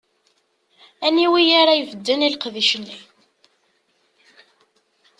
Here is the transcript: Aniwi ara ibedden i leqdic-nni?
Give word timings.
Aniwi 1.05 1.43
ara 1.61 1.73
ibedden 1.81 2.25
i 2.27 2.29
leqdic-nni? 2.33 2.97